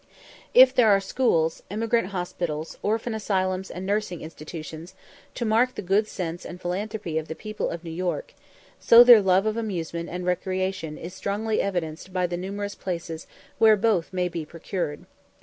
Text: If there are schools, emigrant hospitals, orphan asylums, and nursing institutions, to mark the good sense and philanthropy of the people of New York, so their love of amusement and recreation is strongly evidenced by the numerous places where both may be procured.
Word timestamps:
If 0.55 0.73
there 0.73 0.89
are 0.89 0.99
schools, 0.99 1.61
emigrant 1.69 2.07
hospitals, 2.07 2.79
orphan 2.81 3.13
asylums, 3.13 3.69
and 3.69 3.85
nursing 3.85 4.21
institutions, 4.23 4.95
to 5.35 5.45
mark 5.45 5.75
the 5.75 5.83
good 5.83 6.07
sense 6.07 6.43
and 6.43 6.59
philanthropy 6.59 7.19
of 7.19 7.27
the 7.27 7.35
people 7.35 7.69
of 7.69 7.83
New 7.83 7.91
York, 7.91 8.33
so 8.79 9.03
their 9.03 9.21
love 9.21 9.45
of 9.45 9.57
amusement 9.57 10.09
and 10.09 10.25
recreation 10.25 10.97
is 10.97 11.13
strongly 11.13 11.61
evidenced 11.61 12.11
by 12.11 12.25
the 12.25 12.35
numerous 12.35 12.73
places 12.73 13.27
where 13.59 13.77
both 13.77 14.11
may 14.11 14.27
be 14.27 14.43
procured. 14.43 15.05